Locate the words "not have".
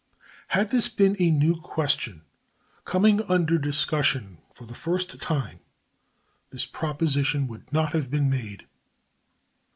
7.71-8.09